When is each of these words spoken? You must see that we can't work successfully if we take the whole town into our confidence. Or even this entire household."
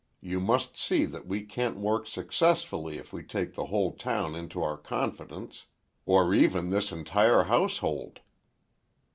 You 0.21 0.39
must 0.39 0.77
see 0.79 1.05
that 1.05 1.27
we 1.27 1.43
can't 1.45 1.77
work 1.77 2.07
successfully 2.07 2.97
if 2.97 3.13
we 3.13 3.21
take 3.21 3.53
the 3.53 3.67
whole 3.67 3.91
town 3.93 4.35
into 4.35 4.63
our 4.63 4.75
confidence. 4.75 5.67
Or 6.07 6.33
even 6.33 6.71
this 6.71 6.91
entire 6.91 7.43
household." 7.43 8.21